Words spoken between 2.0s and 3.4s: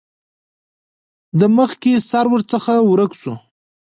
سر ورڅخه ورک شو.